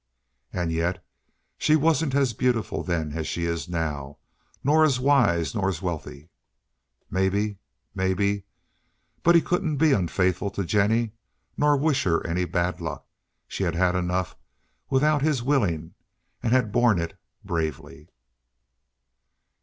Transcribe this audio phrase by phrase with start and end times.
[0.51, 1.05] "And yet
[1.59, 4.17] she wasn't as beautiful then as she is now,
[4.63, 6.31] nor as wise, nor as wealthy."
[7.11, 7.59] Maybe!
[7.93, 8.45] Maybe!
[9.21, 11.11] But he couldn't be unfaithful to Jennie
[11.55, 13.05] nor wish her any bad luck.
[13.47, 14.35] She had had enough
[14.89, 15.93] without his willing,
[16.41, 18.09] and had borne it bravely.